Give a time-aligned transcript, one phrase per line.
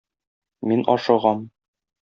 [0.71, 1.47] Мин ашыгам.